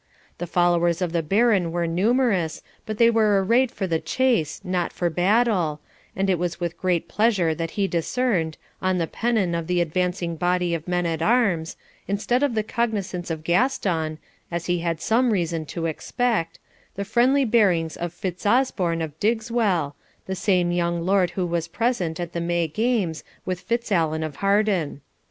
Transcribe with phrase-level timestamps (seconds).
[0.39, 4.91] The followers of the Baron were numerous, but they were arrayed for the chase, not
[4.91, 5.79] for battle,
[6.15, 10.37] and it was with great pleasure that he discerned, on the pennon of the advancing
[10.37, 11.77] body of men at arms,
[12.07, 14.17] instead of the cognisance of Gaston,
[14.49, 16.57] as he had some reason to expect,
[16.95, 19.93] the friendly bearings of Fitzosborne of Diggswell,
[20.25, 25.01] the same young lord who was present at the May games with Fitzallen of Harden.